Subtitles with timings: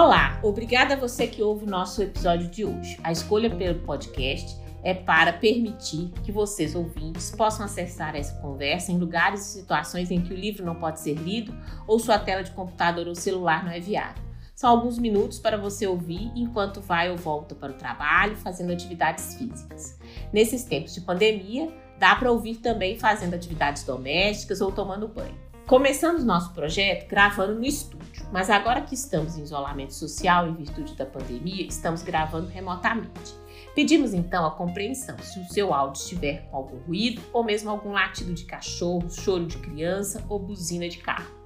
[0.00, 2.96] Olá, obrigada a você que ouve o nosso episódio de hoje.
[3.02, 8.96] A escolha pelo podcast é para permitir que vocês, ouvintes, possam acessar essa conversa em
[8.96, 11.52] lugares e situações em que o livro não pode ser lido
[11.84, 14.22] ou sua tela de computador ou celular não é viável.
[14.54, 19.34] São alguns minutos para você ouvir enquanto vai ou volta para o trabalho, fazendo atividades
[19.34, 19.98] físicas.
[20.32, 25.48] Nesses tempos de pandemia, dá para ouvir também fazendo atividades domésticas ou tomando banho.
[25.68, 27.97] Começamos nosso projeto gravando no estúdio,
[28.32, 33.34] mas agora que estamos em isolamento social em virtude da pandemia, estamos gravando remotamente.
[33.74, 37.92] Pedimos então a compreensão se o seu áudio estiver com algum ruído ou mesmo algum
[37.92, 41.38] latido de cachorro, choro de criança ou buzina de carro.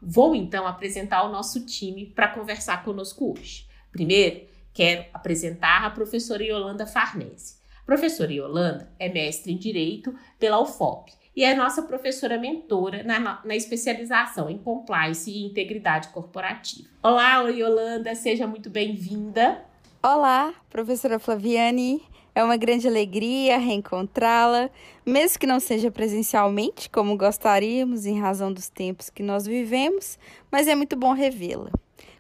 [0.01, 3.67] Vou então apresentar o nosso time para conversar conosco hoje.
[3.93, 7.57] Primeiro, quero apresentar a professora Yolanda Farnese.
[7.87, 13.55] Professora Yolanda é mestre em Direito pela UFOP e é nossa professora mentora na, na
[13.55, 16.89] especialização em Compliance e Integridade Corporativa.
[17.01, 19.65] Olá, Yolanda, seja muito bem-vinda.
[20.03, 22.03] Olá, professora Flaviane.
[22.35, 24.69] É uma grande alegria reencontrá-la,
[25.07, 30.19] mesmo que não seja presencialmente, como gostaríamos, em razão dos tempos que nós vivemos,
[30.51, 31.71] mas é muito bom revê-la.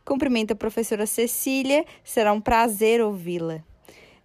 [0.05, 3.63] Cumprimento a professora Cecília, será um prazer ouvi-la.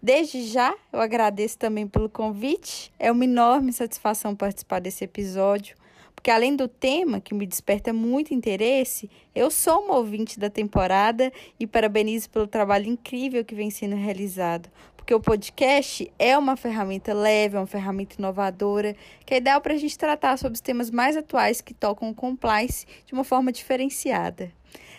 [0.04, 2.92] Desde já, eu agradeço também pelo convite.
[2.98, 5.76] É uma enorme satisfação participar desse episódio,
[6.12, 11.32] porque além do tema que me desperta muito interesse, eu sou uma ouvinte da temporada
[11.58, 14.68] e parabenizo pelo trabalho incrível que vem sendo realizado.
[14.96, 19.74] Porque o podcast é uma ferramenta leve, é uma ferramenta inovadora, que é ideal para
[19.74, 23.52] a gente tratar sobre os temas mais atuais que tocam o compliance de uma forma
[23.52, 24.50] diferenciada.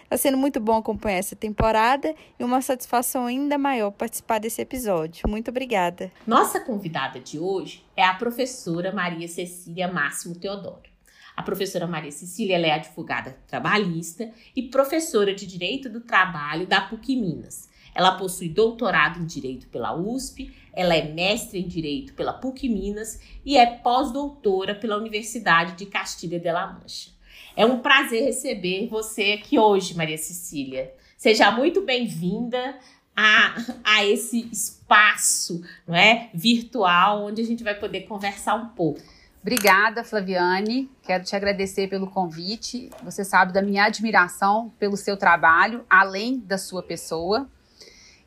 [0.03, 5.27] Está sendo muito bom acompanhar essa temporada e uma satisfação ainda maior participar desse episódio.
[5.27, 6.11] Muito obrigada.
[6.27, 10.93] Nossa convidada de hoje é a professora Maria Cecília Máximo Teodoro.
[11.35, 17.15] A professora Maria Cecília é advogada trabalhista e professora de Direito do Trabalho da PUC
[17.15, 17.69] Minas.
[17.95, 23.19] Ela possui doutorado em Direito pela USP, ela é mestre em Direito pela PUC Minas
[23.45, 27.12] e é pós-doutora pela Universidade de Castilha de la Mancha.
[27.55, 30.91] É um prazer receber você aqui hoje, Maria Cecília.
[31.15, 32.79] Seja muito bem-vinda
[33.15, 33.53] a,
[33.83, 38.99] a esse espaço não é, virtual onde a gente vai poder conversar um pouco.
[39.39, 40.89] Obrigada, Flaviane.
[41.03, 42.89] Quero te agradecer pelo convite.
[43.03, 47.47] Você sabe da minha admiração pelo seu trabalho, além da sua pessoa.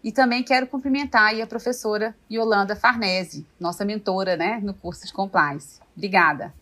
[0.04, 5.80] E também quero cumprimentar a professora Yolanda Farnese, nossa mentora né, no curso de Compliance.
[5.96, 6.54] Obrigada.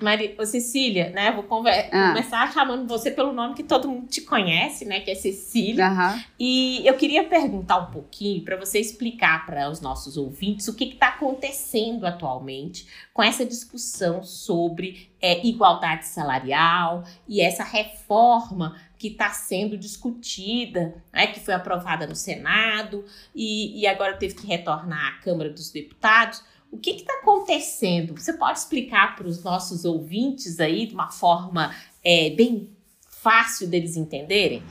[0.00, 1.30] Maria, Cecília, né?
[1.32, 2.08] Vou conver ah.
[2.08, 5.00] começar chamando você pelo nome que todo mundo te conhece, né?
[5.00, 5.88] Que é Cecília.
[5.90, 6.22] Uhum.
[6.38, 10.84] E eu queria perguntar um pouquinho para você explicar para os nossos ouvintes o que
[10.84, 19.30] está acontecendo atualmente com essa discussão sobre é, igualdade salarial e essa reforma que está
[19.30, 23.04] sendo discutida, né, que foi aprovada no Senado
[23.34, 26.42] e, e agora teve que retornar à Câmara dos Deputados.
[26.70, 28.16] O que está acontecendo?
[28.16, 31.74] Você pode explicar para os nossos ouvintes aí de uma forma
[32.04, 32.70] é, bem
[33.08, 34.62] fácil deles entenderem?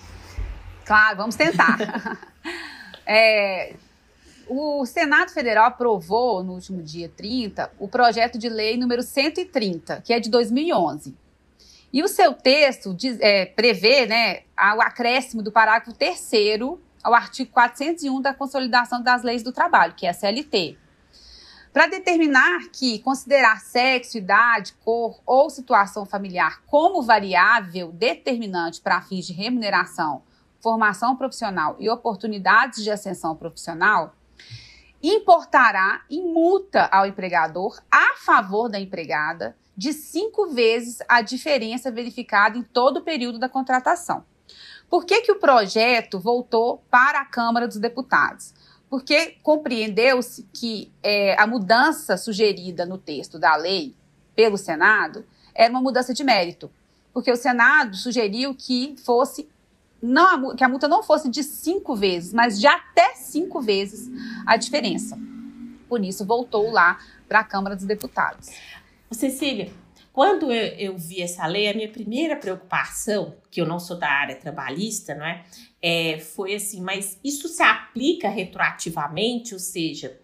[0.85, 1.77] Claro, vamos tentar.
[3.05, 3.75] é,
[4.47, 10.13] o Senado Federal aprovou no último dia 30 o projeto de lei número 130, que
[10.13, 11.13] é de 2011.
[11.91, 16.31] E o seu texto diz, é, prevê né, o acréscimo do parágrafo 3
[17.03, 20.77] ao artigo 401 da Consolidação das Leis do Trabalho, que é a CLT
[21.71, 29.27] para determinar que considerar sexo, idade, cor ou situação familiar como variável determinante para fins
[29.27, 30.23] de remuneração,
[30.61, 34.15] formação profissional e oportunidades de ascensão profissional
[35.01, 42.57] importará em multa ao empregador a favor da empregada de cinco vezes a diferença verificada
[42.57, 44.25] em todo o período da contratação.
[44.89, 48.53] Por que, que o projeto voltou para a Câmara dos Deputados?
[48.89, 53.95] Porque compreendeu-se que é, a mudança sugerida no texto da lei
[54.35, 56.71] pelo Senado era uma mudança de mérito.
[57.13, 59.47] Porque o Senado sugeriu que fosse
[60.01, 64.09] não, que a multa não fosse de cinco vezes, mas de até cinco vezes
[64.45, 65.17] a diferença.
[65.87, 68.49] Por isso, voltou lá para a Câmara dos Deputados.
[69.11, 69.71] Cecília,
[70.19, 74.09] quando eu, eu, vi essa lei, a minha primeira preocupação, que eu não sou da
[74.09, 75.45] área trabalhista, não é?
[75.81, 80.19] é foi assim, mas isso se aplica retroativamente, ou seja,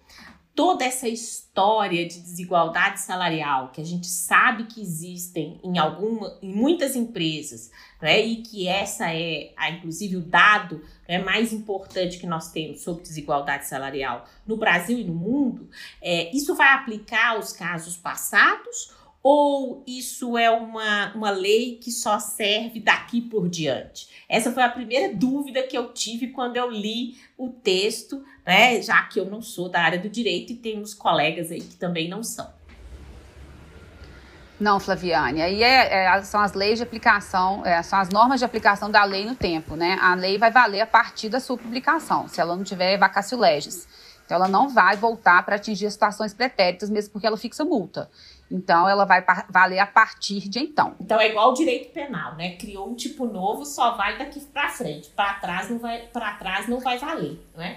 [0.53, 6.53] toda essa história de desigualdade salarial que a gente sabe que existem em alguma, em
[6.53, 7.71] muitas empresas,
[8.01, 13.01] né, e que essa é, inclusive, o dado né, mais importante que nós temos sobre
[13.01, 15.69] desigualdade salarial no Brasil e no mundo,
[16.01, 18.93] é, isso vai aplicar aos casos passados
[19.27, 24.07] ou isso é uma, uma lei que só serve daqui por diante?
[24.29, 28.79] Essa foi a primeira dúvida que eu tive quando eu li o texto, né?
[28.83, 32.07] Já que eu não sou da área do direito e temos colegas aí que também
[32.07, 32.53] não são.
[34.59, 38.45] Não, Flaviane, aí é, é, são as leis de aplicação, é, são as normas de
[38.45, 39.97] aplicação da lei no tempo, né?
[40.03, 43.87] A lei vai valer a partir da sua publicação, se ela não tiver vacácio legis.
[44.25, 48.09] Então, ela não vai voltar para atingir as situações pretéritas, mesmo porque ela fixa multa.
[48.49, 50.95] Então, ela vai valer a partir de então.
[50.99, 52.55] Então, é igual o direito penal, né?
[52.57, 55.09] Criou um tipo novo, só vai daqui para frente.
[55.09, 57.75] Para trás não vai, para trás não vai valer, né?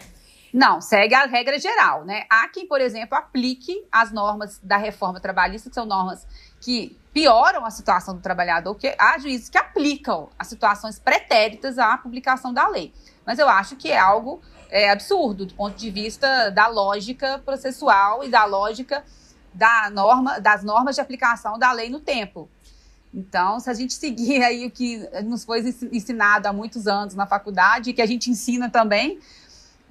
[0.53, 2.25] Não, segue a regra geral, né?
[2.31, 6.26] Há quem, por exemplo, aplique as normas da reforma trabalhista, que são normas
[6.61, 11.97] que pioram a situação do trabalhador, que há juízes que aplicam as situações pretéritas à
[11.99, 12.93] publicação da lei.
[13.26, 14.41] Mas eu acho que é algo
[14.71, 19.05] é, absurdo do ponto de vista da lógica processual e da lógica
[19.59, 22.49] da norma, das normas de aplicação da lei no tempo.
[23.13, 25.61] Então, se a gente seguir aí o que nos foi
[25.91, 29.19] ensinado há muitos anos na faculdade, e que a gente ensina também,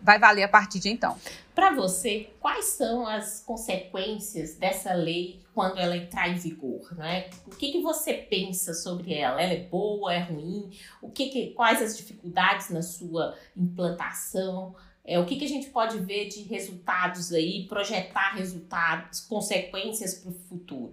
[0.02, 1.18] vai valer a partir de então.
[1.54, 6.96] Para você, quais são as consequências dessa lei quando ela entrar em vigor?
[6.96, 7.30] Né?
[7.46, 9.42] O que, que você pensa sobre ela?
[9.42, 10.70] Ela é boa, é ruim?
[11.02, 14.76] O que, que quais as dificuldades na sua implantação?
[15.08, 20.32] É, o que, que a gente pode ver de resultados aí, projetar resultados, consequências para
[20.32, 20.92] o futuro?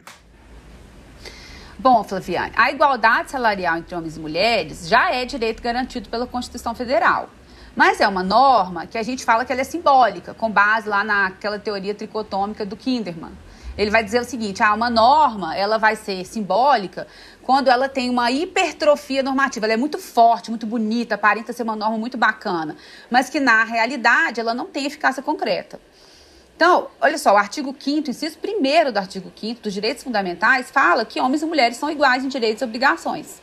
[1.76, 6.76] Bom, Flaviane, a igualdade salarial entre homens e mulheres já é direito garantido pela Constituição
[6.76, 7.28] Federal.
[7.75, 11.02] Mas é uma norma que a gente fala que ela é simbólica, com base lá
[11.02, 13.32] naquela teoria tricotômica do Kinderman.
[13.76, 17.06] Ele vai dizer o seguinte: ah, uma norma ela vai ser simbólica
[17.43, 19.67] quando ela tem uma hipertrofia normativa.
[19.67, 22.76] Ela é muito forte, muito bonita, aparenta ser uma norma muito bacana,
[23.11, 25.81] mas que na realidade ela não tem eficácia concreta.
[26.56, 31.05] Então, olha só, o artigo 5 inciso 1 do artigo 5 dos direitos fundamentais fala
[31.05, 33.43] que homens e mulheres são iguais em direitos e obrigações.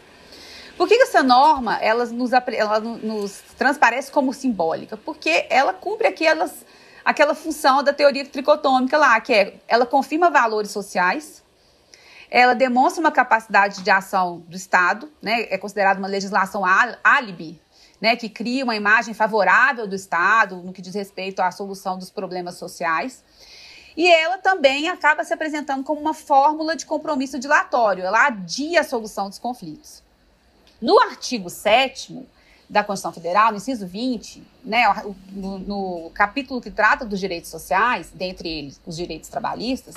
[0.78, 4.96] Por que, essa norma ela nos, ela nos transparece como simbólica?
[4.96, 6.66] Porque ela cumpre aquelas,
[7.04, 11.44] aquela função da teoria tricotômica lá, que é ela confirma valores sociais,
[12.30, 16.64] ela demonstra uma capacidade de ação do Estado, né, é considerada uma legislação
[17.04, 17.60] álibi,
[18.00, 22.10] né, que cria uma imagem favorável do Estado no que diz respeito à solução dos
[22.10, 23.24] problemas sociais.
[23.96, 28.84] E ela também acaba se apresentando como uma fórmula de compromisso dilatório, ela adia a
[28.86, 30.02] solução dos conflitos.
[30.82, 32.26] No artigo 7
[32.72, 34.86] da Constituição Federal, no inciso 20, né,
[35.34, 39.94] no, no capítulo que trata dos direitos sociais, dentre eles os direitos trabalhistas,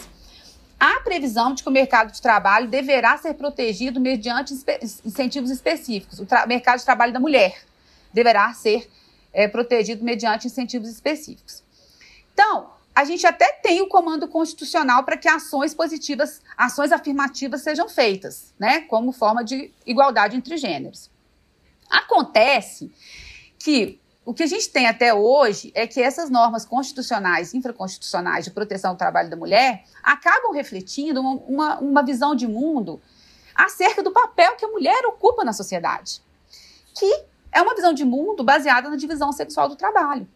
[0.78, 4.52] há previsão de que o mercado de trabalho deverá ser protegido mediante
[5.04, 6.18] incentivos específicos.
[6.18, 7.62] O mercado de trabalho da mulher
[8.12, 8.90] deverá ser
[9.32, 11.62] é, protegido mediante incentivos específicos.
[12.32, 17.88] Então, a gente até tem o comando constitucional para que ações positivas, ações afirmativas sejam
[17.88, 21.13] feitas, né, como forma de igualdade entre gêneros.
[21.90, 22.92] Acontece
[23.58, 28.50] que o que a gente tem até hoje é que essas normas constitucionais, infraconstitucionais de
[28.50, 33.00] proteção do trabalho da mulher acabam refletindo uma, uma, uma visão de mundo
[33.54, 36.22] acerca do papel que a mulher ocupa na sociedade,
[36.94, 40.26] que é uma visão de mundo baseada na divisão sexual do trabalho,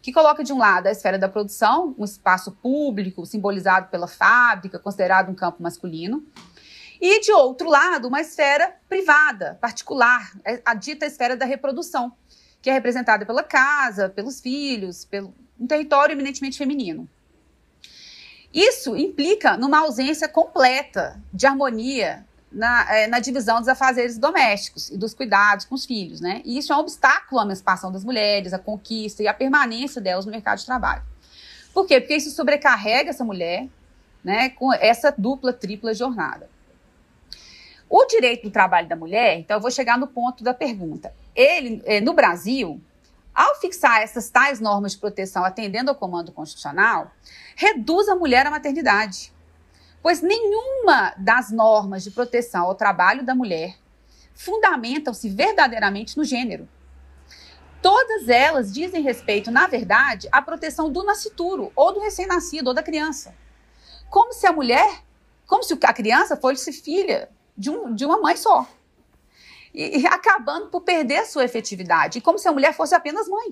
[0.00, 4.78] que coloca de um lado a esfera da produção, um espaço público simbolizado pela fábrica,
[4.78, 6.24] considerado um campo masculino,
[7.04, 10.32] e de outro lado, uma esfera privada, particular,
[10.64, 12.12] a dita esfera da reprodução,
[12.62, 17.10] que é representada pela casa, pelos filhos, pelo um território eminentemente feminino.
[18.54, 24.96] Isso implica numa ausência completa de harmonia na, é, na, divisão dos afazeres domésticos e
[24.96, 26.40] dos cuidados com os filhos, né?
[26.44, 30.24] E isso é um obstáculo à emancipação das mulheres, à conquista e à permanência delas
[30.24, 31.02] no mercado de trabalho.
[31.74, 32.00] Por quê?
[32.00, 33.66] Porque isso sobrecarrega essa mulher,
[34.22, 36.48] né, com essa dupla, tripla jornada.
[37.94, 41.14] O direito do trabalho da mulher, então eu vou chegar no ponto da pergunta.
[41.34, 42.80] ele, é, no Brasil,
[43.34, 47.10] ao fixar essas tais normas de proteção atendendo ao comando constitucional,
[47.54, 49.30] reduz a mulher à maternidade.
[50.00, 53.76] Pois nenhuma das normas de proteção ao trabalho da mulher
[54.34, 56.66] fundamentam-se verdadeiramente no gênero.
[57.82, 62.82] Todas elas dizem respeito, na verdade, à proteção do nascituro, ou do recém-nascido, ou da
[62.82, 63.34] criança.
[64.08, 65.02] Como se a mulher,
[65.46, 68.66] como se a criança fosse filha de, um, de uma mãe só.
[69.72, 73.50] E, e acabando por perder a sua efetividade, como se a mulher fosse apenas mãe.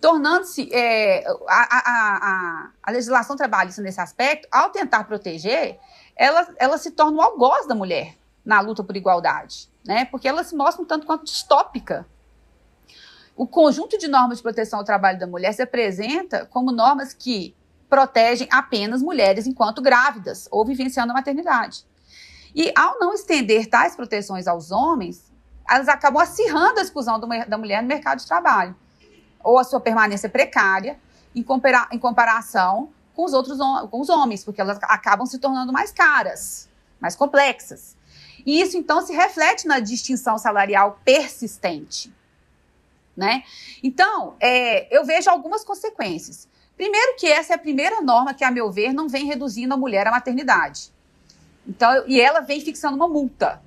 [0.00, 5.78] Tornando-se é, a, a, a, a, legislação trabalhista nesse aspecto, ao tentar proteger,
[6.14, 10.04] ela, ela se torna o algoz da mulher na luta por igualdade, né?
[10.04, 12.06] porque ela se mostra um tanto quanto distópica
[13.36, 17.54] o conjunto de normas de proteção ao trabalho da mulher se apresenta como normas que
[17.88, 21.84] protegem apenas mulheres enquanto grávidas ou vivenciando a maternidade.
[22.54, 25.32] E ao não estender tais proteções aos homens,
[25.68, 28.76] elas acabam acirrando a exclusão do, da mulher no mercado de trabalho,
[29.42, 30.98] ou a sua permanência precária
[31.34, 33.58] em, compara, em comparação com os outros
[33.90, 36.68] com os homens, porque elas acabam se tornando mais caras,
[37.00, 37.96] mais complexas.
[38.44, 42.12] E isso então se reflete na distinção salarial persistente
[43.16, 43.44] né?
[43.82, 46.48] Então, é, eu vejo algumas consequências.
[46.76, 49.76] Primeiro que essa é a primeira norma que, a meu ver, não vem reduzindo a
[49.76, 50.92] mulher à maternidade.
[51.66, 53.62] Então, e ela vem fixando uma multa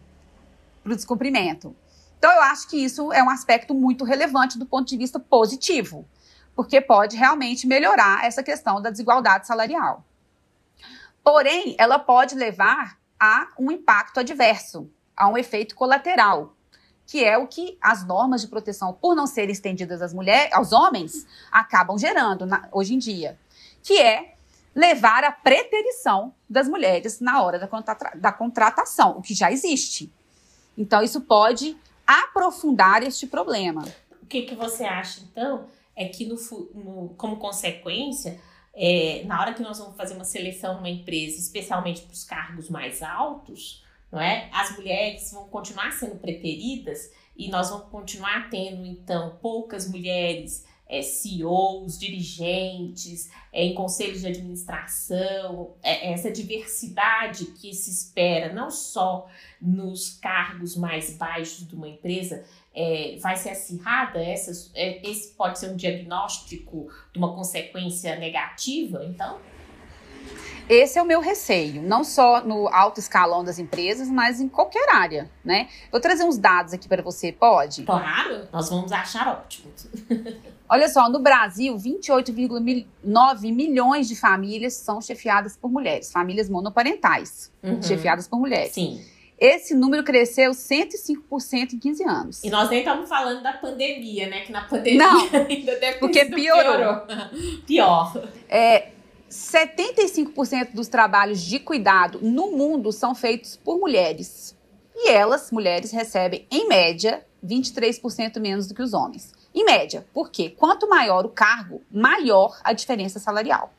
[0.84, 1.76] para o descumprimento.
[2.18, 6.06] Então, eu acho que isso é um aspecto muito relevante do ponto de vista positivo,
[6.56, 10.04] porque pode realmente melhorar essa questão da desigualdade salarial.
[11.24, 16.56] Porém, ela pode levar a um impacto adverso, a um efeito colateral,
[17.06, 20.72] que é o que as normas de proteção, por não serem estendidas às mulheres, aos
[20.72, 23.38] homens, acabam gerando na, hoje em dia,
[23.82, 24.37] que é
[24.78, 30.14] levar à preterição das mulheres na hora da, contrata, da contratação, o que já existe.
[30.78, 33.84] Então, isso pode aprofundar este problema.
[34.22, 35.66] O que, que você acha, então,
[35.96, 36.36] é que, no,
[36.76, 38.40] no como consequência,
[38.72, 42.70] é, na hora que nós vamos fazer uma seleção numa empresa, especialmente para os cargos
[42.70, 44.48] mais altos, não é?
[44.54, 51.02] As mulheres vão continuar sendo preteridas e nós vamos continuar tendo, então, poucas mulheres é,
[51.02, 59.28] CEOs, dirigentes, é, em conselhos de administração, é, essa diversidade que se espera, não só
[59.62, 64.24] nos cargos mais baixos de uma empresa, é, vai ser acirrada?
[64.24, 69.40] Essa, é, esse pode ser um diagnóstico de uma consequência negativa, então?
[70.70, 74.94] Esse é o meu receio, não só no alto escalão das empresas, mas em qualquer
[74.94, 75.70] área, né?
[75.90, 77.84] Vou trazer uns dados aqui para você, pode?
[77.84, 79.72] Claro, nós vamos achar ótimo.
[80.70, 87.82] Olha só, no Brasil, 28,9 milhões de famílias são chefiadas por mulheres, famílias monoparentais, uhum.
[87.82, 88.74] chefiadas por mulheres.
[88.74, 89.02] Sim.
[89.40, 92.44] Esse número cresceu 105% em 15 anos.
[92.44, 94.42] E nós nem estamos falando da pandemia, né?
[94.42, 96.76] Que na pandemia Não, ainda deve porque piorou.
[96.76, 97.02] piorou.
[97.68, 98.24] Pior.
[98.50, 98.90] É,
[99.30, 104.58] 75% dos trabalhos de cuidado no mundo são feitos por mulheres.
[104.96, 109.32] E elas, mulheres, recebem, em média, 23% menos do que os homens.
[109.58, 113.74] Em média, porque quanto maior o cargo, maior a diferença salarial.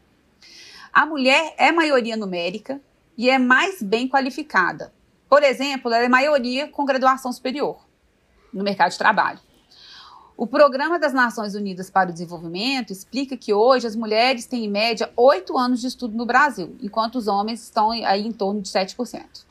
[0.93, 2.81] A mulher é maioria numérica
[3.17, 4.93] e é mais bem qualificada.
[5.29, 7.79] Por exemplo, ela é maioria com graduação superior
[8.53, 9.39] no mercado de trabalho.
[10.37, 14.69] O Programa das Nações Unidas para o Desenvolvimento explica que hoje as mulheres têm, em
[14.69, 18.69] média, oito anos de estudo no Brasil, enquanto os homens estão aí em torno de
[18.69, 19.47] 7%.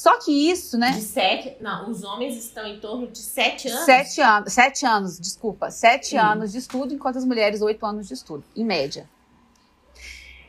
[0.00, 0.92] Só que isso, né?
[0.92, 1.56] De sete.
[1.60, 3.84] Não, os homens estão em torno de sete anos.
[3.84, 5.70] Sete anos, sete anos, desculpa.
[5.70, 6.20] Sete hum.
[6.20, 9.08] anos de estudo, enquanto as mulheres, oito anos de estudo, em média.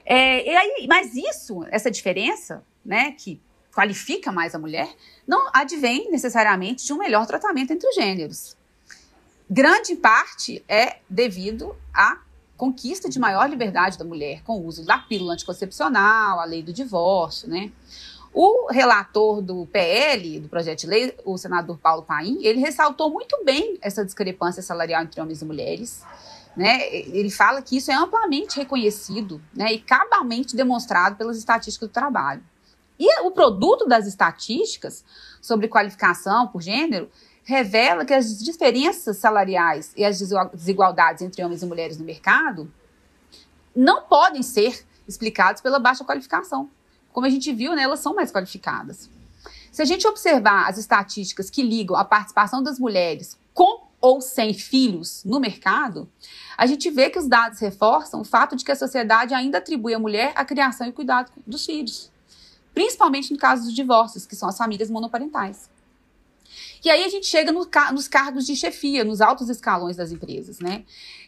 [0.05, 3.41] É, e aí, mas isso, essa diferença, né, que
[3.73, 4.89] qualifica mais a mulher,
[5.27, 8.55] não advém necessariamente de um melhor tratamento entre os gêneros
[9.51, 12.21] grande parte é devido à
[12.55, 16.71] conquista de maior liberdade da mulher, com o uso da pílula anticoncepcional, a lei do
[16.71, 17.69] divórcio, né?
[18.33, 23.43] O relator do PL, do projeto de lei, o senador Paulo Paim, ele ressaltou muito
[23.43, 26.03] bem essa discrepância salarial entre homens e mulheres.
[26.55, 26.87] Né?
[26.93, 32.43] Ele fala que isso é amplamente reconhecido né, e cabalmente demonstrado pelas estatísticas do trabalho.
[32.97, 35.03] E o produto das estatísticas
[35.41, 37.09] sobre qualificação por gênero
[37.43, 40.19] revela que as diferenças salariais e as
[40.53, 42.71] desigualdades entre homens e mulheres no mercado
[43.75, 46.69] não podem ser explicadas pela baixa qualificação.
[47.11, 49.09] Como a gente viu, né, elas são mais qualificadas.
[49.71, 54.53] Se a gente observar as estatísticas que ligam a participação das mulheres com ou sem
[54.53, 56.09] filhos no mercado,
[56.57, 59.93] a gente vê que os dados reforçam o fato de que a sociedade ainda atribui
[59.93, 62.11] à mulher a criação e cuidado dos filhos,
[62.73, 65.69] principalmente no caso dos divórcios, que são as famílias monoparentais.
[66.83, 70.59] E aí a gente chega no, nos cargos de chefia, nos altos escalões das empresas,
[70.59, 70.83] né?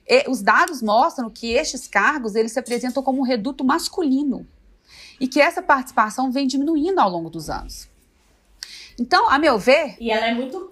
[0.08, 4.46] E os dados mostram que estes cargos eles se apresentam como um reduto masculino
[5.20, 7.90] e que essa participação vem diminuindo ao longo dos anos.
[9.00, 9.96] Então, a meu ver.
[10.00, 10.70] E ela é muito,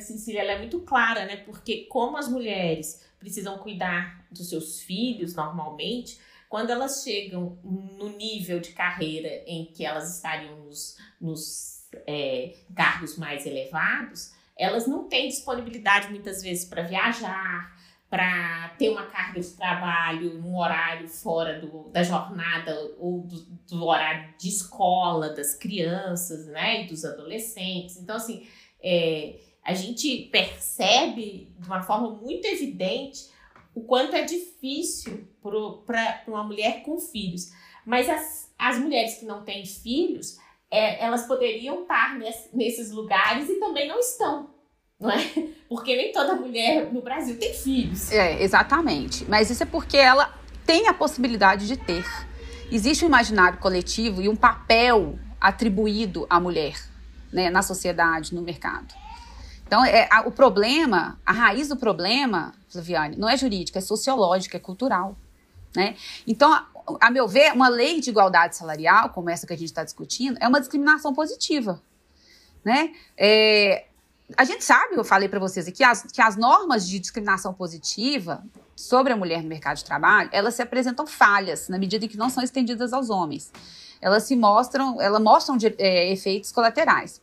[0.00, 1.36] Cecília, ela é muito clara, né?
[1.36, 8.60] Porque como as mulheres precisam cuidar dos seus filhos normalmente, quando elas chegam no nível
[8.60, 15.28] de carreira em que elas estariam nos, nos é, cargos mais elevados, elas não têm
[15.28, 17.74] disponibilidade muitas vezes para viajar,
[18.12, 23.40] para ter uma carga de trabalho num horário fora do, da jornada ou do,
[23.70, 27.96] do, horário de escola das crianças, né, e dos adolescentes.
[27.96, 28.46] Então, assim,
[28.82, 33.30] é, a gente percebe de uma forma muito evidente
[33.74, 35.26] o quanto é difícil
[35.86, 37.50] para uma mulher com filhos.
[37.86, 40.36] Mas as, as mulheres que não têm filhos,
[40.70, 44.51] é, elas poderiam estar nesse, nesses lugares e também não estão
[45.02, 45.48] não é?
[45.68, 48.12] Porque nem toda mulher no Brasil tem filhos.
[48.12, 49.26] É, exatamente.
[49.28, 50.32] Mas isso é porque ela
[50.64, 52.04] tem a possibilidade de ter.
[52.70, 56.74] Existe um imaginário coletivo e um papel atribuído à mulher,
[57.32, 58.94] né, na sociedade, no mercado.
[59.66, 64.56] Então, é, a, o problema, a raiz do problema, Flaviane, não é jurídica, é sociológica,
[64.56, 65.16] é cultural.
[65.74, 65.96] Né?
[66.26, 66.66] Então, a,
[67.00, 70.36] a meu ver, uma lei de igualdade salarial, como essa que a gente está discutindo,
[70.40, 71.82] é uma discriminação positiva.
[72.64, 72.92] Né?
[73.16, 73.86] É,
[74.36, 78.42] a gente sabe, eu falei para vocês aqui, as, que as normas de discriminação positiva
[78.74, 82.16] sobre a mulher no mercado de trabalho, elas se apresentam falhas na medida em que
[82.16, 83.52] não são estendidas aos homens.
[84.00, 87.20] Elas se mostram, elas mostram de, é, efeitos colaterais.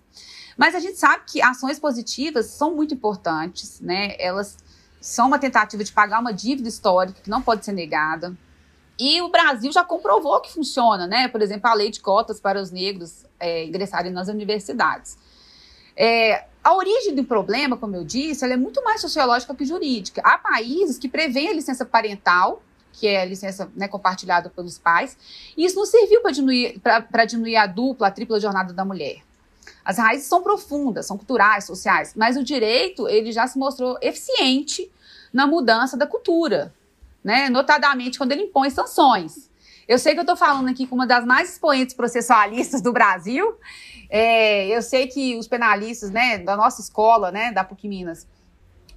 [0.57, 4.15] Mas a gente sabe que ações positivas são muito importantes, né?
[4.19, 4.57] Elas
[4.99, 8.35] são uma tentativa de pagar uma dívida histórica que não pode ser negada.
[8.99, 11.29] E o Brasil já comprovou que funciona, né?
[11.29, 15.17] Por exemplo, a lei de cotas para os negros é, ingressarem nas universidades.
[15.95, 20.21] É, a origem do problema, como eu disse, ela é muito mais sociológica que jurídica.
[20.23, 22.61] Há países que prevêem a licença parental,
[22.93, 25.17] que é a licença né, compartilhada pelos pais,
[25.57, 26.79] e isso não serviu para diminuir,
[27.27, 29.23] diminuir a dupla, a tripla jornada da mulher.
[29.83, 34.91] As raízes são profundas, são culturais, sociais, mas o direito ele já se mostrou eficiente
[35.33, 36.71] na mudança da cultura,
[37.23, 37.49] né?
[37.49, 39.49] notadamente quando ele impõe sanções.
[39.87, 43.57] Eu sei que eu estou falando aqui com uma das mais expoentes processualistas do Brasil,
[44.09, 48.27] é, eu sei que os penalistas, né, da nossa escola, né, da PUC Minas,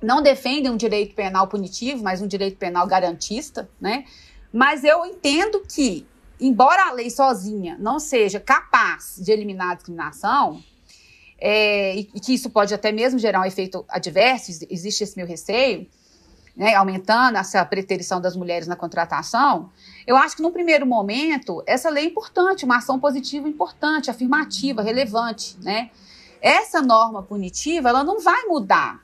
[0.02, 4.04] não defendem um direito penal punitivo, mas um direito penal garantista, né?
[4.52, 6.06] Mas eu entendo que,
[6.40, 10.62] embora a lei sozinha não seja capaz de eliminar a discriminação,
[11.38, 15.88] é, e que isso pode até mesmo gerar um efeito adverso, existe esse meu receio,
[16.56, 19.70] né, aumentando essa preterição das mulheres na contratação,
[20.06, 24.82] eu acho que, no primeiro momento, essa lei é importante, uma ação positiva importante, afirmativa,
[24.82, 25.90] relevante, né?
[26.40, 29.00] Essa norma punitiva, ela não vai mudar,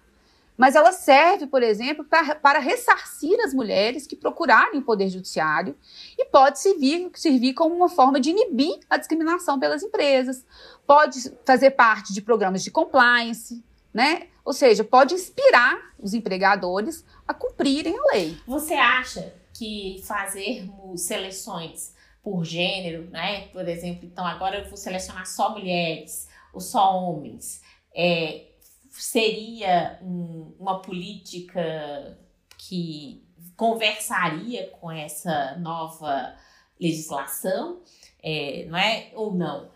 [0.57, 5.77] mas ela serve, por exemplo, pra, para ressarcir as mulheres que procurarem o Poder Judiciário
[6.19, 10.45] e pode servir, servir como uma forma de inibir a discriminação pelas empresas,
[10.85, 14.29] pode fazer parte de programas de compliance, né?
[14.45, 18.37] Ou seja, pode inspirar os empregadores a cumprirem a lei.
[18.47, 23.49] Você acha que fazermos seleções por gênero, né?
[23.49, 27.63] Por exemplo, então agora eu vou selecionar só mulheres ou só homens,
[27.95, 28.47] é,
[28.91, 32.19] seria um, uma política
[32.57, 33.25] que
[33.57, 36.37] conversaria com essa nova
[36.81, 37.81] legislação,
[38.23, 39.11] é, não é?
[39.15, 39.71] Ou não?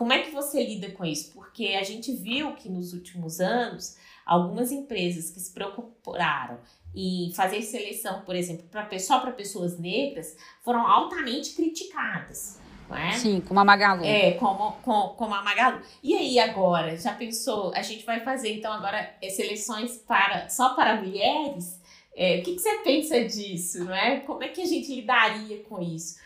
[0.00, 1.30] Como é que você lida com isso?
[1.34, 6.58] Porque a gente viu que nos últimos anos algumas empresas que se preocuparam
[6.94, 10.34] e fazer seleção, por exemplo, pra, só para pessoas negras,
[10.64, 12.58] foram altamente criticadas.
[12.90, 13.12] É?
[13.12, 14.02] Sim, como a Magalu.
[14.02, 15.82] É, como, como, como a Magalu.
[16.02, 20.70] E aí agora, já pensou, a gente vai fazer então agora é, seleções para, só
[20.70, 21.78] para mulheres?
[22.16, 24.20] É, o que, que você pensa disso, não é?
[24.20, 26.18] Como é que a gente lidaria com isso?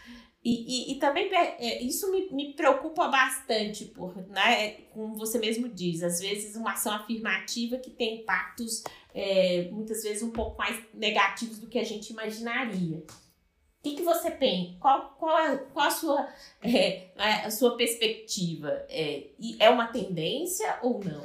[0.44, 5.70] E, e, e, também é, isso me, me preocupa bastante, por, né, como você mesmo
[5.70, 10.78] diz, às vezes uma ação afirmativa que tem impactos é, muitas vezes um pouco mais
[10.92, 12.98] negativos do que a gente imaginaria.
[12.98, 14.76] O que, que você pensa?
[14.80, 16.28] Qual, qual, é, qual a, sua,
[16.62, 18.84] é, a sua perspectiva?
[18.90, 19.28] É,
[19.58, 21.22] é uma tendência ou não?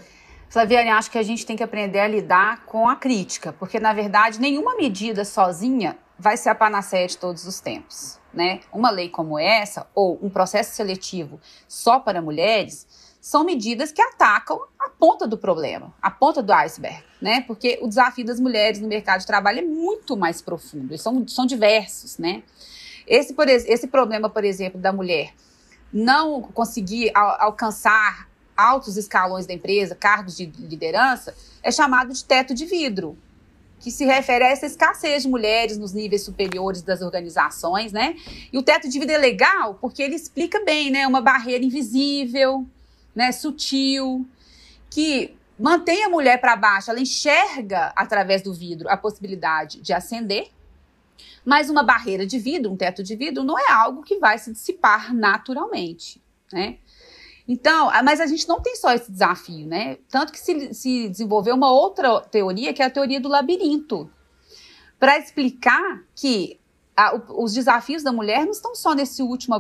[0.50, 3.94] Flaviane, acho que a gente tem que aprender a lidar com a crítica, porque na
[3.94, 9.10] verdade nenhuma medida sozinha vai ser a panaceia de todos os tempos né, uma lei
[9.10, 12.88] como essa, ou um processo seletivo só para mulheres,
[13.20, 17.42] são medidas que atacam a ponta do problema, a ponta do iceberg, né?
[17.42, 21.28] Porque o desafio das mulheres no mercado de trabalho é muito mais profundo, eles são,
[21.28, 22.44] são diversos, né?
[23.06, 25.34] Esse, por, esse problema, por exemplo, da mulher
[25.92, 32.54] não conseguir al alcançar altos escalões da empresa, cargos de liderança, é chamado de teto
[32.54, 33.18] de vidro,
[33.80, 38.16] que se refere a essa escassez de mulheres nos níveis superiores das organizações, né?
[38.52, 41.08] E o teto de vidro é legal porque ele explica bem, né?
[41.08, 42.66] Uma barreira invisível,
[43.16, 43.32] né?
[43.32, 44.28] Sutil,
[44.90, 50.50] que mantém a mulher para baixo, ela enxerga através do vidro a possibilidade de ascender,
[51.46, 54.52] mas uma barreira de vidro, um teto de vidro, não é algo que vai se
[54.52, 56.78] dissipar naturalmente, né?
[57.52, 59.98] Então, mas a gente não tem só esse desafio, né?
[60.08, 64.08] Tanto que se, se desenvolveu uma outra teoria, que é a teoria do labirinto,
[65.00, 66.60] para explicar que
[66.96, 69.56] a, os desafios da mulher não estão só nesse último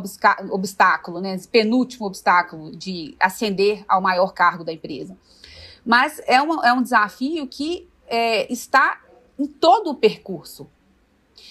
[0.51, 1.33] obstáculo, né?
[1.33, 5.17] Esse penúltimo obstáculo de ascender ao maior cargo da empresa.
[5.83, 9.01] Mas é, uma, é um desafio que é, está
[9.39, 10.69] em todo o percurso.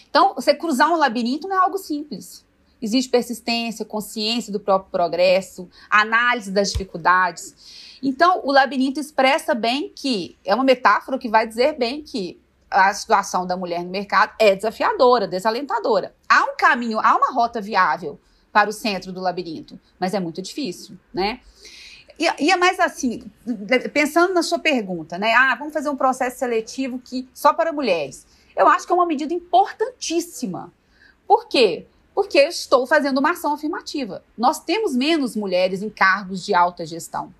[0.09, 2.47] Então, você cruzar um labirinto não é algo simples.
[2.81, 7.99] Existe persistência, consciência do próprio progresso, análise das dificuldades.
[8.03, 12.93] Então, o labirinto expressa bem que é uma metáfora que vai dizer bem que a
[12.93, 16.15] situação da mulher no mercado é desafiadora, desalentadora.
[16.29, 18.21] Há um caminho, há uma rota viável
[18.53, 21.41] para o centro do labirinto, mas é muito difícil, né?
[22.19, 23.31] E, e, é mais assim,
[23.93, 25.33] pensando na sua pergunta, né?
[25.35, 28.27] Ah, vamos fazer um processo seletivo que só para mulheres.
[28.57, 30.73] Eu acho que é uma medida importantíssima.
[31.27, 31.87] Por quê?
[32.19, 34.25] Porque eu estou fazendo uma ação afirmativa.
[34.37, 37.33] Nós temos menos mulheres em cargos de alta gestão.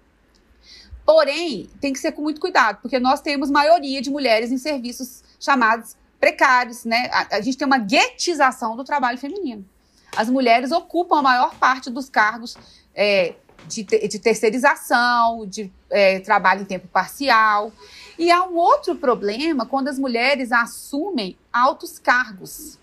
[1.05, 5.25] Porém, tem que ser com muito cuidado, porque nós temos maioria de mulheres em serviços
[5.41, 7.11] chamados precários, né?
[7.13, 9.69] A, a gente tem uma guetização do trabalho feminino.
[10.17, 12.57] As mulheres ocupam a maior parte dos cargos
[12.95, 13.35] é,
[13.67, 17.73] de, de, terceirização, de é, trabalho em tempo parcial.
[18.17, 22.79] E há um outro problema quando as mulheres assumem altos cargos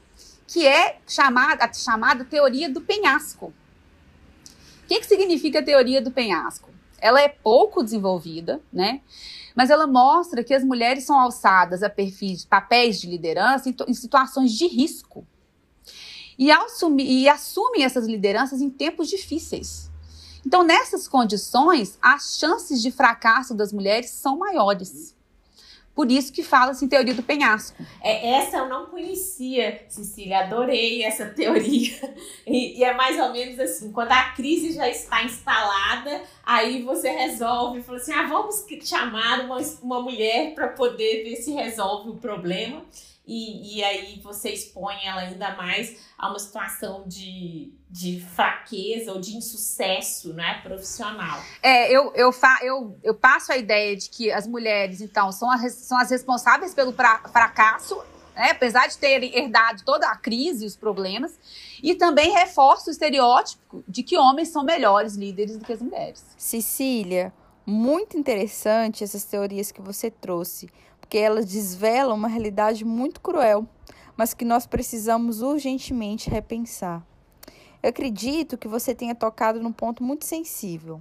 [0.48, 3.54] que é chamada, chamada teoria do penhasco.
[4.84, 6.70] O que, que significa a teoria do penhasco?
[7.00, 9.02] Ela é pouco desenvolvida, né?
[9.56, 13.94] Mas ela mostra que as mulheres são alçadas a perfis, papéis de liderança em, em
[13.94, 15.26] situações de risco.
[16.38, 16.50] E,
[17.00, 19.90] e assumem essas lideranças em tempos difíceis.
[20.46, 25.16] Então, nessas condições, as chances de fracasso das mulheres são maiores.
[25.96, 27.82] Por isso que fala-se em teoria do penhasco.
[28.04, 30.40] É, essa eu não conhecia, Cecília.
[30.40, 31.96] Adorei essa teoria.
[32.48, 37.10] E, e, é mais ou menos assim: quando a crise já está instalada, aí você
[37.10, 42.16] resolve, fala assim: ah, vamos chamar uma, uma mulher para poder ver se resolve o
[42.16, 42.84] problema
[43.28, 49.20] e, e aí você expõe ela ainda mais a uma situação de, de fraqueza ou
[49.20, 51.42] de insucesso né, profissional.
[51.62, 55.50] É, eu, eu, fa, eu, eu passo a ideia de que as mulheres, então, são
[55.50, 57.98] as, são as responsáveis pelo pra, fracasso,
[58.36, 61.40] né, apesar de terem herdado toda a crise e os problemas,
[61.82, 66.24] e também reforço o estereótipo de que homens são melhores líderes do que as mulheres.
[66.38, 67.34] Cecília,
[67.66, 70.70] muito interessante essas teorias que você trouxe
[71.06, 73.68] porque elas desvelam uma realidade muito cruel,
[74.18, 77.06] mas que nós precisamos urgentemente repensar.
[77.84, 81.00] Eu acredito que você tenha tocado num ponto muito sensível.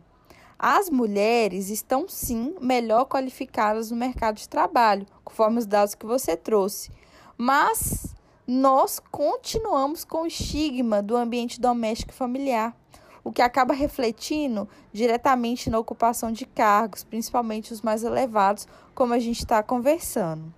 [0.59, 6.37] As mulheres estão sim melhor qualificadas no mercado de trabalho, conforme os dados que você
[6.37, 6.91] trouxe,
[7.39, 8.15] mas
[8.47, 12.77] nós continuamos com o estigma do ambiente doméstico e familiar
[13.25, 19.19] o que acaba refletindo diretamente na ocupação de cargos, principalmente os mais elevados, como a
[19.19, 20.53] gente está conversando.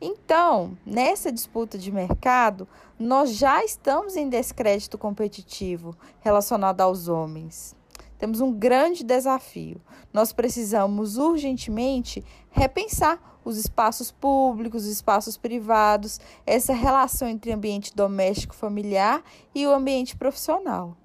[0.00, 2.66] Então, nessa disputa de mercado,
[2.98, 7.76] nós já estamos em descrédito competitivo relacionado aos homens.
[8.18, 9.80] Temos um grande desafio.
[10.12, 18.54] Nós precisamos urgentemente repensar os espaços públicos, os espaços privados, essa relação entre ambiente doméstico
[18.54, 19.22] familiar
[19.54, 20.96] e o ambiente profissional.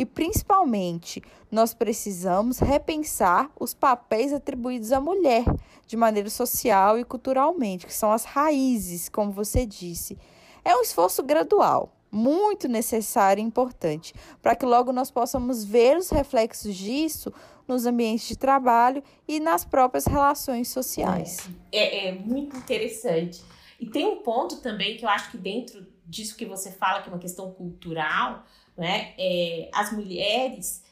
[0.00, 5.44] E principalmente, nós precisamos repensar os papéis atribuídos à mulher
[5.86, 10.16] de maneira social e culturalmente, que são as raízes, como você disse.
[10.64, 16.08] É um esforço gradual, muito necessário e importante, para que logo nós possamos ver os
[16.08, 17.30] reflexos disso
[17.68, 21.46] nos ambientes de trabalho e nas próprias relações sociais.
[21.70, 23.44] É, é, muito interessante.
[23.78, 27.10] E tem um ponto também que eu acho que dentro disso que você fala, que
[27.10, 28.46] é uma questão cultural,
[28.80, 29.14] né?
[29.18, 30.82] É, as mulheres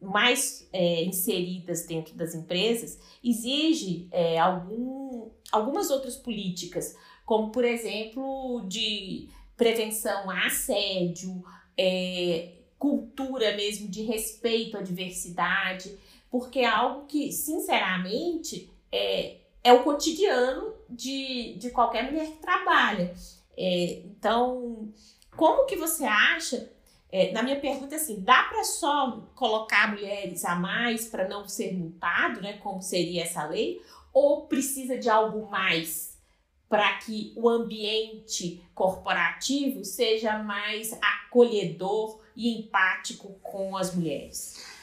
[0.00, 8.66] mais é, inseridas dentro das empresas exige é, algum, algumas outras políticas, como por exemplo
[8.68, 11.42] de prevenção a assédio,
[11.76, 15.98] é, cultura mesmo de respeito à diversidade,
[16.30, 23.14] porque é algo que, sinceramente, é, é o cotidiano de, de qualquer mulher que trabalha.
[23.56, 24.92] É, então,
[25.34, 26.75] como que você acha
[27.10, 31.74] É, na minha pergunta, assim, dá para só colocar mulheres a mais para não ser
[31.74, 32.54] multado, né?
[32.58, 33.80] Como seria essa lei?
[34.12, 36.18] Ou precisa de algo mais
[36.68, 44.75] para que o ambiente corporativo seja mais acolhedor e empático com as mulheres?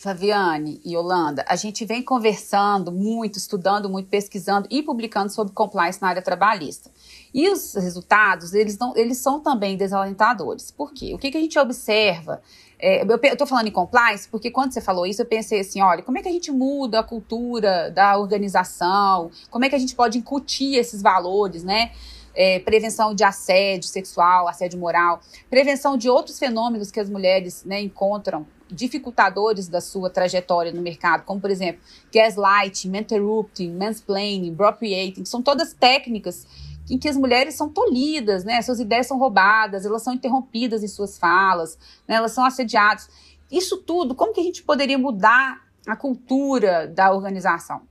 [0.00, 6.00] Flaviane e Yolanda, a gente vem conversando muito, estudando muito, pesquisando e publicando sobre compliance
[6.00, 6.90] na área trabalhista.
[7.34, 10.70] E os resultados, eles, não, eles são também desalentadores.
[10.70, 11.12] Por quê?
[11.14, 12.40] O que, que a gente observa?
[12.78, 16.02] É, eu estou falando em compliance porque quando você falou isso, eu pensei assim, olha,
[16.02, 19.30] como é que a gente muda a cultura da organização?
[19.50, 21.92] Como é que a gente pode incutir esses valores, né?
[22.34, 25.20] É, prevenção de assédio sexual, assédio moral,
[25.50, 31.24] prevenção de outros fenômenos que as mulheres né, encontram dificultadores da sua trajetória no mercado,
[31.24, 31.80] como por exemplo,
[32.12, 36.46] gaslighting, interrupting, mansplaining, appropriating, são todas técnicas
[36.90, 38.60] em que as mulheres são tolhidas, né?
[38.62, 42.16] Suas ideias são roubadas, elas são interrompidas em suas falas, né?
[42.16, 43.08] elas são assediadas.
[43.50, 47.82] Isso tudo, como que a gente poderia mudar a cultura da organização?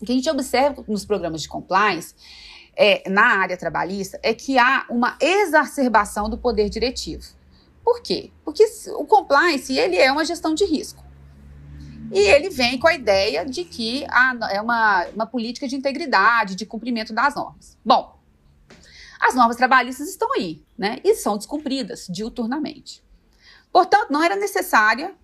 [0.00, 2.14] O que a gente observa nos programas de compliance
[2.76, 7.24] é, na área trabalhista é que há uma exacerbação do poder diretivo.
[7.88, 8.30] Por quê?
[8.44, 8.62] Porque
[8.98, 11.02] o compliance ele é uma gestão de risco.
[12.12, 14.04] E ele vem com a ideia de que
[14.50, 17.78] é uma, uma política de integridade, de cumprimento das normas.
[17.82, 18.20] Bom,
[19.18, 20.98] as normas trabalhistas estão aí, né?
[21.02, 23.02] E são descumpridas diuturnamente.
[23.72, 25.14] Portanto, não era necessária,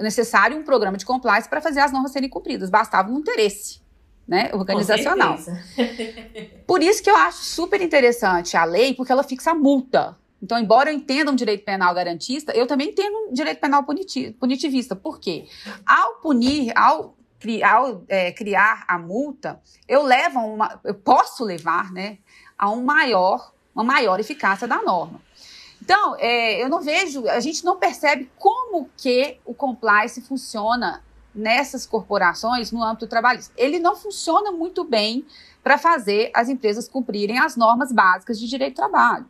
[0.00, 3.82] necessário um programa de compliance para fazer as normas serem cumpridas, bastava um interesse
[4.26, 5.36] né, organizacional.
[6.66, 10.60] Por isso que eu acho super interessante a lei, porque ela fixa a multa então,
[10.60, 14.94] embora eu entenda um direito penal garantista, eu também entendo um direito penal punitivista.
[14.94, 15.48] Por quê?
[15.84, 17.16] Ao punir, ao,
[17.64, 22.18] ao é, criar a multa, eu levo uma, eu posso levar, né,
[22.56, 25.20] a um maior, uma maior eficácia da norma.
[25.82, 31.02] Então, é, eu não vejo, a gente não percebe como que o compliance funciona
[31.34, 33.52] nessas corporações no âmbito trabalhista.
[33.56, 35.26] Ele não funciona muito bem
[35.60, 39.28] para fazer as empresas cumprirem as normas básicas de direito do trabalho.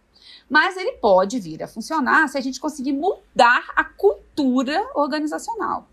[0.48, 5.88] Mas ele pode vir a funcionar se a gente conseguir mudar a cultura organizacional,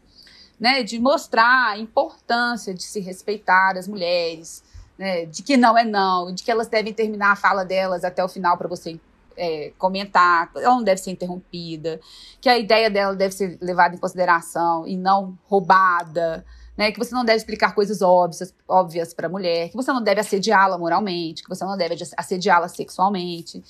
[0.59, 0.83] né?
[0.83, 4.63] De mostrar a importância de se respeitar as mulheres,
[4.97, 5.25] né?
[5.25, 8.29] De que não é não, de que elas devem terminar a fala delas até o
[8.29, 8.99] final para você
[9.35, 11.99] é, comentar, ela não deve ser interrompida,
[12.39, 16.45] que a ideia dela deve ser levada em consideração e não roubada.
[16.75, 20.01] Né, que você não deve explicar coisas óbvias, óbvias para a mulher, que você não
[20.01, 23.63] deve assediá-la moralmente, que você não deve assediá-la sexualmente.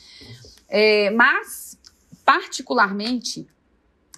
[0.75, 1.77] É, mas,
[2.25, 3.47] particularmente,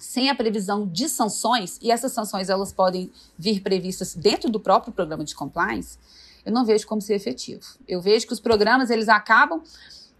[0.00, 4.90] sem a previsão de sanções, e essas sanções elas podem vir previstas dentro do próprio
[4.90, 5.98] programa de compliance,
[6.46, 7.62] eu não vejo como ser efetivo.
[7.86, 9.62] Eu vejo que os programas eles acabam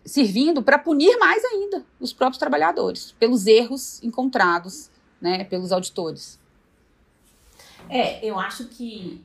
[0.05, 6.38] servindo para punir mais ainda os próprios trabalhadores, pelos erros encontrados né, pelos auditores.
[7.88, 9.25] É, eu acho que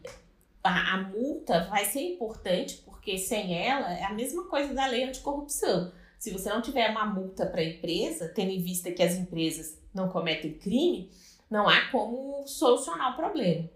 [0.63, 5.04] a, a multa vai ser importante, porque sem ela é a mesma coisa da lei
[5.04, 5.91] anticorrupção.
[6.21, 9.75] Se você não tiver uma multa para a empresa, tendo em vista que as empresas
[9.91, 11.10] não cometem crime,
[11.49, 13.67] não há como solucionar o problema.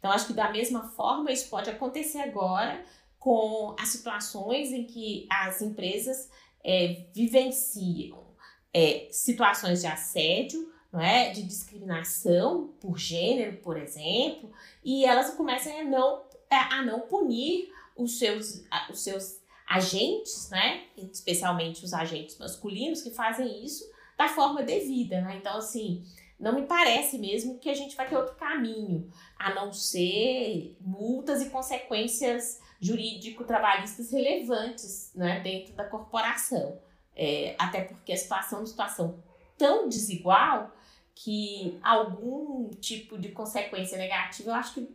[0.00, 2.84] Então, acho que da mesma forma, isso pode acontecer agora
[3.20, 6.28] com as situações em que as empresas
[6.64, 8.26] é, vivenciam
[8.74, 11.30] é, situações de assédio, não é?
[11.30, 14.50] de discriminação por gênero, por exemplo,
[14.82, 19.40] e elas começam a não, a não punir os seus, os seus
[19.72, 25.36] agentes, né, especialmente os agentes masculinos que fazem isso da forma devida, né?
[25.36, 26.04] Então assim,
[26.38, 31.40] não me parece mesmo que a gente vai ter outro caminho a não ser multas
[31.40, 36.78] e consequências jurídico-trabalhistas relevantes, né, dentro da corporação.
[37.14, 39.22] É, até porque a situação é uma situação
[39.56, 40.70] tão desigual
[41.14, 44.88] que algum tipo de consequência negativa eu acho que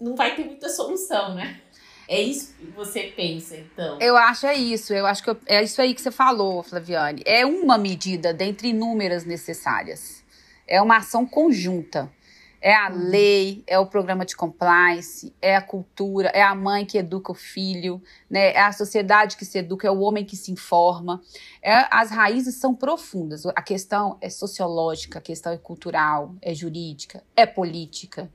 [0.00, 1.60] não vai ter muita solução, né?
[2.08, 3.98] É isso que você pensa, então?
[4.00, 4.92] Eu acho é isso.
[4.92, 7.22] Eu acho que eu, é isso aí que você falou, Flaviane.
[7.24, 10.22] É uma medida dentre inúmeras necessárias.
[10.66, 12.10] É uma ação conjunta.
[12.60, 13.10] É a hum.
[13.10, 17.34] lei, é o programa de compliance, é a cultura, é a mãe que educa o
[17.34, 18.52] filho, né?
[18.52, 21.20] é a sociedade que se educa, é o homem que se informa.
[21.62, 23.44] É, as raízes são profundas.
[23.44, 28.30] A questão é sociológica, a questão é cultural, é jurídica, é política.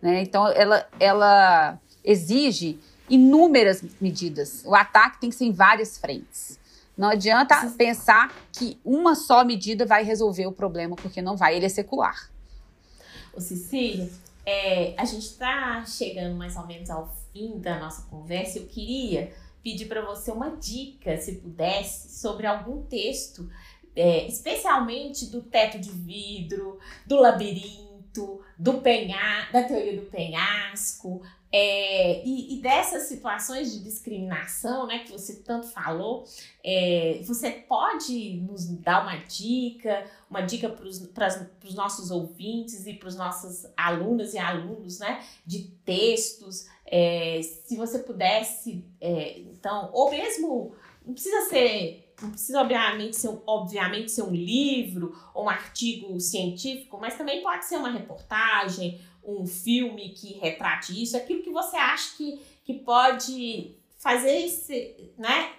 [0.00, 0.22] Né?
[0.22, 4.62] Então, ela, ela exige inúmeras medidas.
[4.64, 6.58] O ataque tem que ser em várias frentes.
[6.96, 11.66] Não adianta pensar que uma só medida vai resolver o problema, porque não vai, ele
[11.66, 12.30] é secular.
[13.34, 14.10] Ô Cecília,
[14.44, 18.58] é, a gente está chegando mais ou menos ao fim da nossa conversa.
[18.58, 23.48] Eu queria pedir para você uma dica, se pudesse, sobre algum texto
[23.94, 32.24] é, especialmente do teto de vidro, do labirinto, do penha, da teoria do penhasco, é,
[32.24, 36.24] e, e, dessas situações de discriminação, né, que você tanto falou,
[36.64, 43.08] é, você pode nos dar uma dica, uma dica para os nossos ouvintes e para
[43.08, 50.10] os nossos alunas e alunos, né, de textos, é, se você pudesse, é, então, ou
[50.10, 56.18] mesmo, não precisa ser, não precisa obviamente ser, obviamente ser um livro ou um artigo
[56.20, 61.76] científico, mas também pode ser uma reportagem, um filme que retrate isso, aquilo que você
[61.76, 65.52] acha que, que pode fazer esse, né,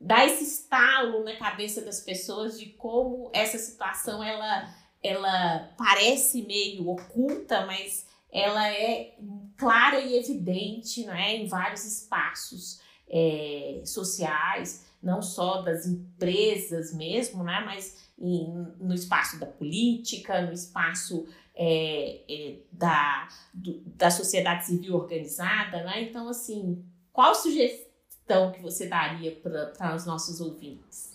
[0.00, 6.88] dar esse estalo na cabeça das pessoas de como essa situação ela, ela parece meio
[6.88, 9.14] oculta, mas ela é
[9.56, 17.62] clara e evidente né, em vários espaços é, sociais, não só das empresas mesmo, né,
[17.64, 18.48] mas em,
[18.80, 26.02] no espaço da política, no espaço é, é, da, do, da sociedade civil organizada, né?
[26.02, 29.30] Então, assim, qual sugestão que você daria
[29.76, 31.12] para os nossos ouvintes?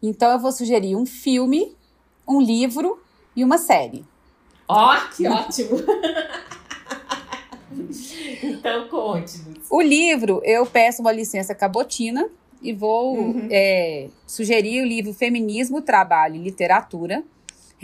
[0.00, 1.74] Então, eu vou sugerir um filme,
[2.26, 3.02] um livro
[3.34, 4.04] e uma série.
[4.68, 5.76] Ó, oh, que ótimo!
[8.42, 9.66] então, conte-nos.
[9.70, 12.28] O livro, eu peço uma licença cabotina
[12.62, 13.48] e vou uhum.
[13.50, 17.24] é, sugerir o livro Feminismo, Trabalho e Literatura,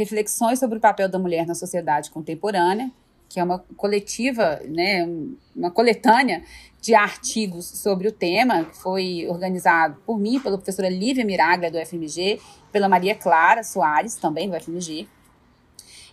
[0.01, 2.91] reflexões sobre o papel da mulher na sociedade contemporânea,
[3.29, 5.09] que é uma coletiva, né,
[5.55, 6.43] uma coletânea
[6.81, 11.79] de artigos sobre o tema, que foi organizado por mim, pela professora Lívia Miraglia, do
[11.79, 12.41] FMG,
[12.73, 15.07] pela Maria Clara Soares, também do FMG.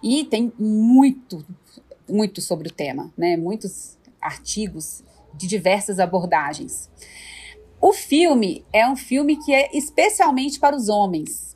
[0.03, 1.43] E tem muito,
[2.07, 6.89] muito sobre o tema, né, muitos artigos de diversas abordagens.
[7.79, 11.46] O filme é um filme que é especialmente para os homens,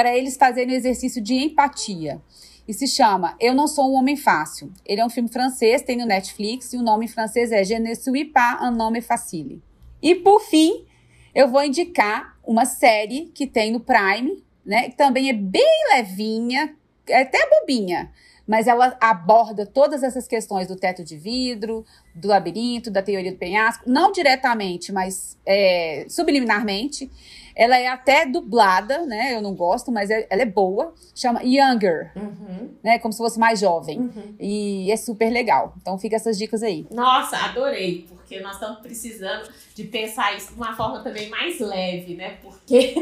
[0.00, 2.22] para eles fazerem o exercício de empatia.
[2.66, 4.72] E se chama Eu Não Sou um Homem Fácil.
[4.86, 7.78] Ele é um filme francês, tem no Netflix, e o nome em francês é Je
[7.78, 9.60] ne suis pas un homme facile.
[10.02, 10.86] E por fim,
[11.34, 14.88] eu vou indicar uma série que tem no Prime, né?
[14.88, 16.74] Que também é bem levinha,
[17.06, 18.10] é até bobinha,
[18.46, 21.84] mas ela aborda todas essas questões do teto de vidro,
[22.14, 27.10] do labirinto, da teoria do penhasco, não diretamente, mas é, subliminarmente.
[27.54, 29.34] Ela é até dublada, né?
[29.34, 30.94] Eu não gosto, mas é, ela é boa.
[31.14, 32.74] Chama Younger, uhum.
[32.82, 32.98] né?
[32.98, 34.00] Como se fosse mais jovem.
[34.00, 34.34] Uhum.
[34.38, 35.74] E é super legal.
[35.80, 36.86] Então fica essas dicas aí.
[36.90, 42.14] Nossa, adorei, porque nós estamos precisando de pensar isso de uma forma também mais leve,
[42.14, 42.38] né?
[42.42, 42.94] Porque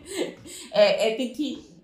[0.72, 1.76] é, é, tem que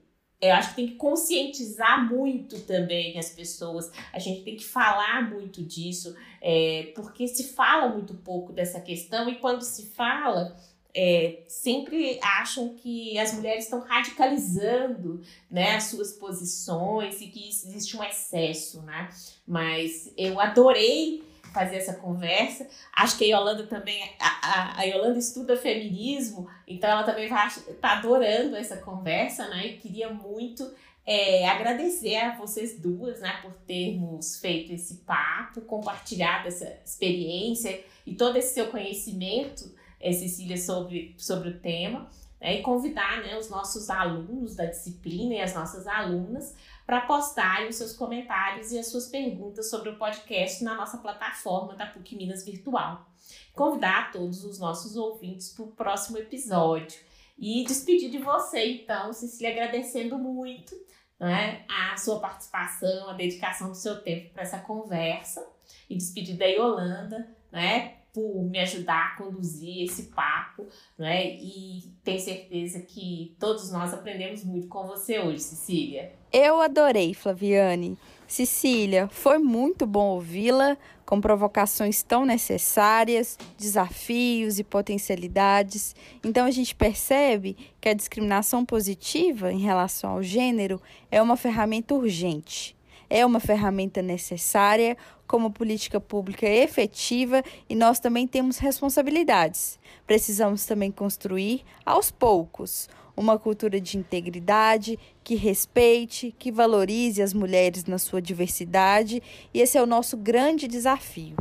[0.42, 3.92] eu acho que tem que conscientizar muito também as pessoas.
[4.12, 9.28] A gente tem que falar muito disso, é, porque se fala muito pouco dessa questão
[9.28, 10.56] e quando se fala
[10.94, 17.96] é, sempre acham que as mulheres estão radicalizando né, as suas posições e que existe
[17.96, 19.08] um excesso, né?
[19.46, 22.66] Mas eu adorei fazer essa conversa.
[22.94, 27.48] Acho que a Yolanda também, a, a, a Yolanda estuda feminismo, então ela também vai
[27.80, 29.66] tá adorando essa conversa, né?
[29.66, 30.70] E queria muito
[31.06, 38.14] é, agradecer a vocês duas, né, por termos feito esse papo, compartilhado essa experiência e
[38.14, 42.10] todo esse seu conhecimento é, Cecília, sobre, sobre o tema.
[42.40, 47.68] Né, e convidar né, os nossos alunos da disciplina e as nossas alunas para postarem
[47.68, 52.16] os seus comentários e as suas perguntas sobre o podcast na nossa plataforma da PUC
[52.16, 53.06] Minas Virtual.
[53.54, 56.98] Convidar todos os nossos ouvintes para o próximo episódio.
[57.38, 60.74] E despedir de você, então, Cecília, agradecendo muito
[61.18, 65.46] né, a sua participação, a dedicação do seu tempo para essa conversa.
[65.88, 70.66] E despedir da Yolanda, né, por me ajudar a conduzir esse papo,
[70.98, 71.34] né?
[71.36, 76.12] E tenho certeza que todos nós aprendemos muito com você hoje, Cecília.
[76.30, 77.96] Eu adorei, Flaviane.
[78.26, 85.94] Cecília, foi muito bom ouvi-la com provocações tão necessárias, desafios e potencialidades.
[86.24, 91.94] Então a gente percebe que a discriminação positiva em relação ao gênero é uma ferramenta
[91.94, 92.74] urgente
[93.14, 94.96] é uma ferramenta necessária
[95.32, 99.78] como política pública efetiva e nós também temos responsabilidades.
[100.06, 107.86] Precisamos também construir, aos poucos, uma cultura de integridade que respeite, que valorize as mulheres
[107.86, 109.22] na sua diversidade,
[109.54, 111.34] e esse é o nosso grande desafio.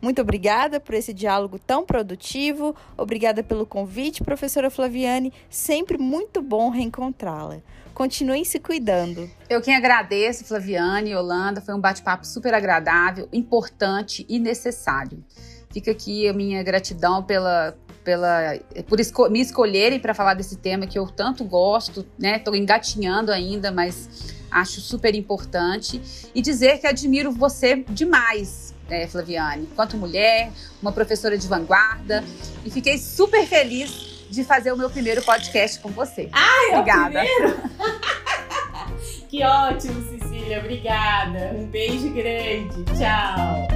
[0.00, 2.74] Muito obrigada por esse diálogo tão produtivo.
[2.96, 5.32] Obrigada pelo convite, professora Flaviane.
[5.48, 7.58] Sempre muito bom reencontrá-la.
[7.94, 9.30] Continuem se cuidando.
[9.48, 11.62] Eu quem agradeço, Flaviane e Holanda.
[11.62, 15.24] Foi um bate-papo super agradável, importante e necessário.
[15.70, 17.74] Fica aqui a minha gratidão pela,
[18.04, 22.36] pela por esco me escolherem para falar desse tema que eu tanto gosto, né?
[22.36, 26.00] Estou engatinhando ainda, mas acho super importante
[26.34, 32.24] e dizer que admiro você demais, é, Flaviane, enquanto mulher, uma professora de vanguarda
[32.64, 36.28] e fiquei super feliz de fazer o meu primeiro podcast com você.
[36.32, 37.24] Ai, obrigada.
[37.24, 37.26] É
[39.28, 41.52] que ótimo, Cecília, obrigada.
[41.54, 42.84] Um beijo grande.
[42.96, 43.66] Tchau.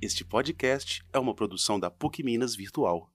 [0.00, 3.10] Este podcast é uma produção da PUC Minas Virtual.